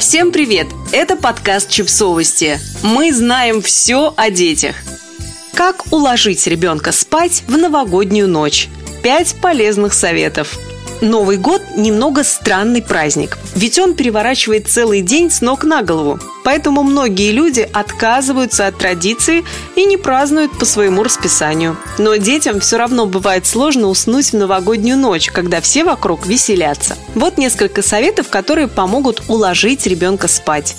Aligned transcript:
Всем 0.00 0.32
привет! 0.32 0.66
Это 0.92 1.14
подкаст 1.14 1.68
«Чипсовости». 1.68 2.58
Мы 2.82 3.12
знаем 3.12 3.60
все 3.60 4.14
о 4.16 4.30
детях. 4.30 4.76
Как 5.52 5.92
уложить 5.92 6.46
ребенка 6.46 6.90
спать 6.90 7.44
в 7.46 7.58
новогоднюю 7.58 8.26
ночь? 8.26 8.70
Пять 9.02 9.36
полезных 9.42 9.92
советов– 9.92 10.58
Новый 11.00 11.38
год 11.38 11.62
немного 11.76 12.22
странный 12.24 12.82
праздник, 12.82 13.38
ведь 13.54 13.78
он 13.78 13.94
переворачивает 13.94 14.68
целый 14.68 15.00
день 15.00 15.30
с 15.30 15.40
ног 15.40 15.64
на 15.64 15.82
голову. 15.82 16.18
Поэтому 16.44 16.82
многие 16.82 17.32
люди 17.32 17.66
отказываются 17.72 18.66
от 18.66 18.76
традиции 18.76 19.44
и 19.76 19.86
не 19.86 19.96
празднуют 19.96 20.58
по 20.58 20.66
своему 20.66 21.02
расписанию. 21.02 21.78
Но 21.96 22.16
детям 22.16 22.60
все 22.60 22.76
равно 22.76 23.06
бывает 23.06 23.46
сложно 23.46 23.88
уснуть 23.88 24.32
в 24.32 24.36
новогоднюю 24.36 24.98
ночь, 24.98 25.30
когда 25.30 25.62
все 25.62 25.84
вокруг 25.84 26.26
веселятся. 26.26 26.98
Вот 27.14 27.38
несколько 27.38 27.82
советов, 27.82 28.28
которые 28.28 28.68
помогут 28.68 29.22
уложить 29.28 29.86
ребенка 29.86 30.28
спать. 30.28 30.76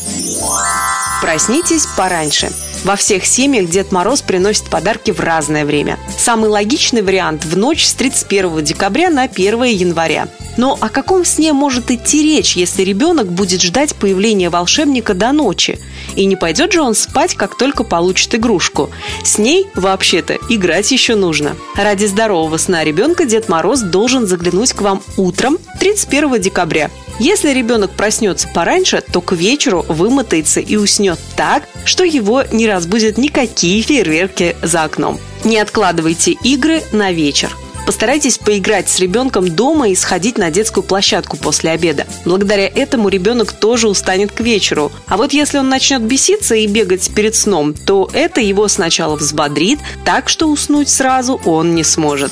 Проснитесь 1.21 1.87
пораньше. 1.97 2.51
Во 2.83 2.95
всех 2.95 3.25
семьях 3.25 3.69
Дед 3.69 3.91
Мороз 3.91 4.23
приносит 4.23 4.65
подарки 4.65 5.11
в 5.11 5.19
разное 5.19 5.65
время. 5.65 5.99
Самый 6.17 6.49
логичный 6.49 7.03
вариант– 7.03 7.45
в 7.45 7.55
ночь 7.55 7.85
с 7.85 7.93
31 7.93 8.63
декабря 8.63 9.11
на 9.11 9.23
1 9.23 9.63
января. 9.63 10.27
Но 10.57 10.77
о 10.81 10.89
каком 10.89 11.23
сне 11.23 11.53
может 11.53 11.91
идти 11.91 12.23
речь, 12.23 12.55
если 12.55 12.81
ребенок 12.81 13.31
будет 13.31 13.61
ждать 13.61 13.95
появления 13.95 14.49
волшебника 14.49 15.13
до 15.13 15.31
ночи? 15.31 15.79
И 16.15 16.25
не 16.25 16.35
пойдет 16.35 16.73
же 16.73 16.81
он 16.81 16.95
спать, 16.95 17.35
как 17.35 17.55
только 17.55 17.83
получит 17.83 18.33
игрушку. 18.35 18.89
С 19.23 19.37
ней, 19.37 19.67
вообще-то, 19.75 20.37
играть 20.49 20.91
еще 20.91 21.15
нужно. 21.15 21.55
Ради 21.75 22.05
здорового 22.05 22.57
сна 22.57 22.83
ребенка 22.83 23.25
Дед 23.25 23.47
Мороз 23.47 23.81
должен 23.81 24.25
заглянуть 24.25 24.73
к 24.73 24.81
вам 24.81 25.03
утром 25.17 25.59
31 25.79 26.41
декабря. 26.41 26.89
Если 27.23 27.51
ребенок 27.51 27.91
проснется 27.91 28.47
пораньше, 28.47 29.03
то 29.11 29.21
к 29.21 29.33
вечеру 29.33 29.85
вымотается 29.87 30.59
и 30.59 30.75
уснет 30.75 31.19
так, 31.35 31.69
что 31.85 32.03
его 32.03 32.43
не 32.51 32.67
разбудят 32.67 33.19
никакие 33.19 33.83
фейерверки 33.83 34.55
за 34.63 34.85
окном. 34.85 35.19
Не 35.43 35.59
откладывайте 35.59 36.31
игры 36.31 36.81
на 36.91 37.11
вечер. 37.11 37.55
Постарайтесь 37.85 38.39
поиграть 38.39 38.89
с 38.89 38.97
ребенком 38.97 39.47
дома 39.47 39.89
и 39.89 39.95
сходить 39.95 40.39
на 40.39 40.49
детскую 40.49 40.83
площадку 40.83 41.37
после 41.37 41.69
обеда. 41.69 42.07
Благодаря 42.25 42.65
этому 42.67 43.07
ребенок 43.07 43.51
тоже 43.51 43.87
устанет 43.87 44.31
к 44.31 44.39
вечеру. 44.39 44.91
А 45.05 45.15
вот 45.15 45.31
если 45.31 45.59
он 45.59 45.69
начнет 45.69 46.01
беситься 46.01 46.55
и 46.55 46.65
бегать 46.65 47.13
перед 47.13 47.35
сном, 47.35 47.75
то 47.75 48.09
это 48.13 48.41
его 48.41 48.67
сначала 48.67 49.15
взбодрит, 49.15 49.77
так 50.05 50.27
что 50.27 50.47
уснуть 50.47 50.89
сразу 50.89 51.39
он 51.45 51.75
не 51.75 51.83
сможет. 51.83 52.31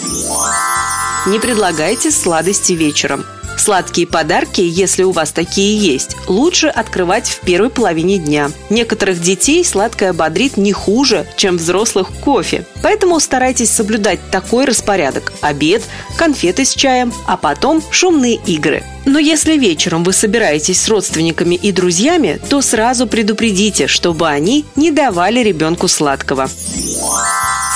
Не 1.27 1.37
предлагайте 1.37 2.09
сладости 2.09 2.73
вечером. 2.73 3.23
Сладкие 3.59 4.07
подарки, 4.07 4.61
если 4.61 5.03
у 5.03 5.11
вас 5.11 5.33
такие 5.33 5.77
есть, 5.77 6.15
лучше 6.27 6.67
открывать 6.67 7.27
в 7.27 7.41
первой 7.41 7.69
половине 7.69 8.17
дня. 8.17 8.51
Некоторых 8.69 9.19
детей 9.19 9.65
сладкое 9.65 10.13
бодрит 10.13 10.55
не 10.55 10.71
хуже, 10.71 11.27
чем 11.35 11.57
взрослых 11.57 12.07
кофе. 12.23 12.65
Поэтому 12.81 13.19
старайтесь 13.19 13.69
соблюдать 13.69 14.21
такой 14.31 14.63
распорядок– 14.63 15.33
обед, 15.41 15.83
конфеты 16.15 16.63
с 16.63 16.73
чаем, 16.73 17.13
а 17.27 17.35
потом 17.35 17.83
шумные 17.91 18.35
игры. 18.35 18.81
Но 19.03 19.19
если 19.19 19.57
вечером 19.57 20.05
вы 20.05 20.13
собираетесь 20.13 20.81
с 20.81 20.87
родственниками 20.87 21.55
и 21.55 21.73
друзьями, 21.73 22.39
то 22.49 22.61
сразу 22.61 23.07
предупредите, 23.07 23.87
чтобы 23.87 24.29
они 24.29 24.63
не 24.77 24.89
давали 24.89 25.41
ребенку 25.41 25.89
сладкого. 25.89 26.49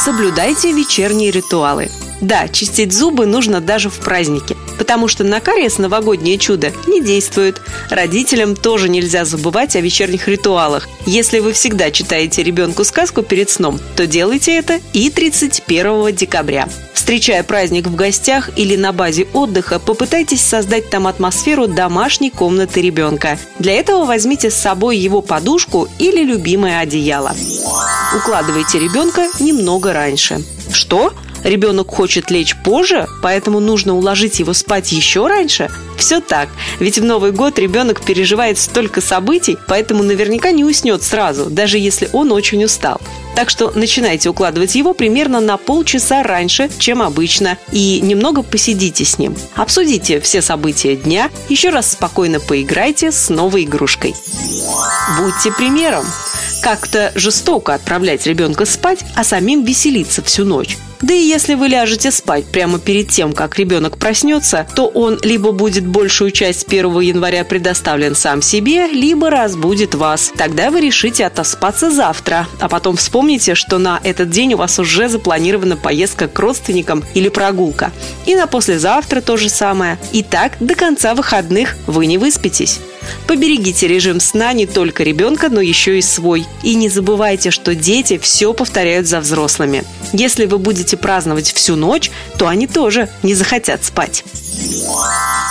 Соблюдайте 0.06 0.72
вечерние 0.72 1.30
ритуалы. 1.30 1.92
Да, 2.22 2.48
чистить 2.48 2.94
зубы 2.94 3.26
нужно 3.26 3.60
даже 3.60 3.90
в 3.90 4.00
праздники, 4.00 4.56
потому 4.78 5.08
что 5.08 5.24
на 5.24 5.40
кариес 5.40 5.78
новогоднее 5.78 6.38
чудо 6.38 6.72
не 6.88 7.02
действует. 7.02 7.62
Родителям 7.90 8.56
тоже 8.56 8.90
нельзя 8.90 9.26
забывать 9.26 9.76
о 9.76 9.82
вечерних 9.82 10.28
ритуалах. 10.28 10.88
Если 11.06 11.40
вы 11.40 11.54
всегда 11.54 11.92
читаете 11.92 12.44
ребенку 12.44 12.84
сказку 12.84 13.22
перед 13.22 13.50
сном, 13.50 13.80
то 13.96 14.08
делайте 14.08 14.56
это 14.58 14.80
и 14.94 15.10
31 15.10 16.16
декабря. 16.16 16.68
Встречая 16.94 17.44
праздник 17.44 17.88
в 17.88 17.96
гостях 17.96 18.50
или 18.56 18.78
на 18.78 18.94
базе 18.94 19.28
отдыха, 19.34 19.78
попытайтесь 19.78 20.40
создать 20.40 20.90
там 20.90 21.06
атмосферу 21.06 21.68
домашней 21.68 22.30
комнаты 22.30 22.82
ребенка. 22.82 23.38
Для 23.60 23.74
этого 23.74 24.06
возьмите 24.06 24.50
с 24.50 24.56
собой 24.56 24.98
его 24.98 25.22
подушку 25.22 25.90
или 26.00 26.24
любимое 26.24 26.80
одеяло. 26.80 27.36
Укладывайте 28.16 28.80
ребенка 28.80 29.28
немного 29.42 29.92
раньше. 29.92 30.44
Что? 30.72 31.14
Ребенок 31.44 31.90
хочет 31.90 32.32
лечь 32.32 32.56
позже, 32.64 33.08
поэтому 33.22 33.60
нужно 33.60 33.96
уложить 33.96 34.40
его 34.40 34.54
спать 34.54 34.92
еще 34.92 35.28
раньше? 35.28 35.70
Все 35.98 36.20
так, 36.20 36.50
ведь 36.80 36.98
в 36.98 37.04
Новый 37.04 37.32
год 37.32 37.60
ребенок 37.60 38.02
переживает 38.02 38.58
столько 38.58 39.02
событий, 39.02 39.58
поэтому 39.68 40.04
наверняка 40.04 40.52
не 40.52 40.64
уснет 40.64 41.04
сразу, 41.04 41.50
даже 41.50 41.78
если 41.78 42.10
он 42.14 42.32
очень 42.32 42.64
устал. 42.64 43.00
Так 43.36 43.50
что 43.50 43.72
начинайте 43.74 44.30
укладывать 44.30 44.76
его 44.76 44.94
примерно 44.94 45.40
на 45.40 45.58
полчаса 45.58 46.24
раньше, 46.24 46.70
чем 46.78 47.02
обычно, 47.02 47.58
и 47.72 48.00
немного 48.02 48.44
посидите 48.44 49.06
с 49.06 49.18
ним. 49.18 49.36
Обсудите 49.56 50.20
все 50.20 50.42
события 50.42 50.96
дня, 50.96 51.30
еще 51.50 51.70
раз 51.70 51.92
спокойно 51.92 52.40
поиграйте 52.40 53.12
с 53.12 53.30
новой 53.30 53.64
игрушкой. 53.64 54.14
Будьте 55.18 55.52
примером. 55.52 56.06
Как-то 56.64 57.12
жестоко 57.14 57.74
отправлять 57.74 58.26
ребенка 58.26 58.66
спать, 58.66 59.00
а 59.16 59.26
самим 59.26 59.66
веселиться 59.66 60.24
всю 60.24 60.46
ночь. 60.46 60.78
Да 61.02 61.14
и 61.14 61.22
если 61.22 61.56
вы 61.56 61.68
ляжете 61.68 62.10
спать 62.10 62.46
прямо 62.46 62.80
перед 62.80 63.10
тем, 63.10 63.34
как 63.34 63.60
ребенок 63.60 63.98
проснется, 63.98 64.66
то 64.74 64.88
он 64.88 65.20
либо 65.22 65.52
будет 65.52 65.86
большую 65.86 66.32
часть 66.32 66.66
1 66.66 66.98
января 67.02 67.44
предоставлен 67.44 68.16
сам 68.16 68.42
себе, 68.42 68.88
либо 68.88 69.30
разбудит 69.30 69.94
вас. 69.94 70.32
Тогда 70.38 70.72
вы 70.72 70.80
решите 70.80 71.26
отоспаться 71.26 71.92
завтра, 71.92 72.48
а 72.62 72.70
потом 72.70 72.96
вспомните, 72.96 73.56
что 73.56 73.78
на 73.78 74.00
этот 74.02 74.30
день 74.30 74.54
у 74.54 74.58
вас 74.58 74.80
уже 74.80 75.10
запланирована 75.10 75.76
поездка 75.76 76.30
к 76.30 76.40
родственникам 76.40 77.04
или 77.14 77.28
прогулка. 77.28 77.92
И 78.26 78.36
на 78.36 78.48
послезавтра 78.48 79.20
то 79.20 79.36
же 79.36 79.50
самое. 79.50 80.00
И 80.14 80.24
так 80.24 80.54
до 80.62 80.76
конца 80.76 81.14
выходных 81.14 81.76
вы 81.88 82.06
не 82.06 82.18
выспитесь. 82.18 82.80
Поберегите 83.28 83.88
режим 83.88 84.20
сна 84.20 84.54
не 84.54 84.66
только 84.66 85.04
ребенка, 85.04 85.50
но 85.50 85.62
еще 85.62 85.98
и 85.98 86.02
свой. 86.02 86.46
И 86.64 86.76
не 86.76 86.90
забывайте, 86.90 87.52
что 87.52 87.76
дети 87.76 88.18
все 88.18 88.54
повторяют 88.54 89.08
за 89.08 89.20
взрослыми. 89.20 89.84
Если 90.12 90.46
вы 90.46 90.58
будете 90.58 90.98
праздновать 90.98 91.54
всю 91.54 91.76
ночь, 91.76 92.12
то 92.38 92.48
они 92.48 92.68
тоже 92.68 93.10
не 93.24 93.34
захотят 93.34 93.84
спать. 93.84 94.24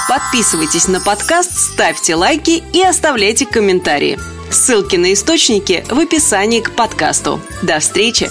Подписывайтесь 0.08 0.88
на 0.88 1.00
подкаст, 1.00 1.52
ставьте 1.56 2.14
лайки 2.14 2.62
и 2.72 2.82
оставляйте 2.82 3.46
комментарии. 3.46 4.18
Ссылки 4.50 4.96
на 4.96 5.12
источники 5.14 5.84
в 5.88 5.98
описании 5.98 6.60
к 6.60 6.72
подкасту. 6.72 7.40
До 7.62 7.78
встречи! 7.78 8.30